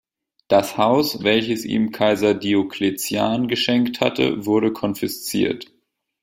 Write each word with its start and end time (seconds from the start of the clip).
Das 0.47 0.77
Haus, 0.77 1.21
welches 1.21 1.63
ihm 1.63 1.91
Kaiser 1.91 2.33
Diokletian 2.33 3.47
geschenkt 3.47 4.01
hatte, 4.01 4.47
wurde 4.47 4.73
konfisziert. 4.73 5.71